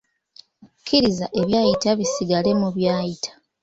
[0.79, 3.31] Kkiriza ebyayita bisigale mu byayita.